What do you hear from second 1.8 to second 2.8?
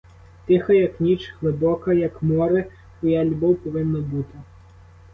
як море,